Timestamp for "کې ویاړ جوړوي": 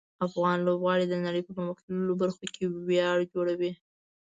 2.53-3.71